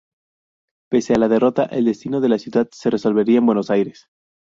Pese 0.89 1.13
a 1.13 1.19
la 1.19 1.27
derrota, 1.27 1.65
el 1.65 1.85
destino 1.85 2.21
de 2.21 2.29
la 2.29 2.39
ciudad 2.39 2.67
se 2.71 2.89
resolvería 2.89 3.37
en 3.37 3.45
Buenos 3.45 3.69
Aires. 3.69 4.07